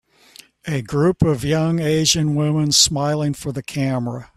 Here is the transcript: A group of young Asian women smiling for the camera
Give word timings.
A 0.65 0.81
group 0.81 1.21
of 1.21 1.43
young 1.45 1.77
Asian 1.79 2.33
women 2.33 2.71
smiling 2.71 3.35
for 3.35 3.51
the 3.51 3.61
camera 3.61 4.29